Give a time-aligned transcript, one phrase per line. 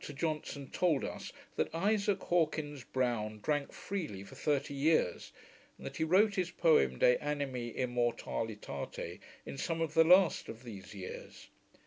[0.03, 5.31] ]After supper, Dr Johnson told us, that Isaac Hawkins Browne drank freely for thirty years,
[5.77, 10.63] and that he wrote his poem, De Animi Immortalitate, in some of the last of
[10.63, 11.49] these years.